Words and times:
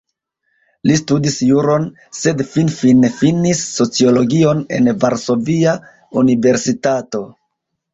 Li 0.91 0.95
studis 1.01 1.35
juron, 1.49 1.85
sed 2.21 2.41
finfine 2.55 3.13
finis 3.21 3.63
sociologion 3.77 4.67
en 4.81 4.93
Varsovia 5.07 5.79
Universitato. 6.27 7.29